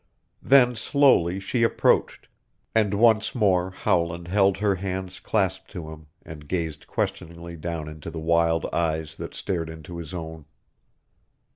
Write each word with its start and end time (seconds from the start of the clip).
Then, 0.41 0.75
slowly, 0.75 1.39
she 1.39 1.61
approached, 1.61 2.27
and 2.73 2.95
once 2.95 3.35
more 3.35 3.69
Howland 3.69 4.29
held 4.29 4.57
her 4.57 4.73
hands 4.73 5.19
clasped 5.19 5.69
to 5.73 5.91
him 5.91 6.07
and 6.25 6.47
gazed 6.47 6.87
questioningly 6.87 7.55
down 7.55 7.87
into 7.87 8.09
the 8.09 8.19
wild 8.19 8.65
eyes 8.73 9.15
that 9.17 9.35
stared 9.35 9.69
into 9.69 9.97
his 9.97 10.11
own. 10.11 10.45